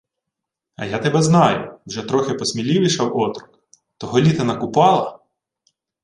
[0.75, 3.59] —А я тебе знаю,— вже трохи посміливішав отрок.—
[3.97, 5.19] Того літа на Купала...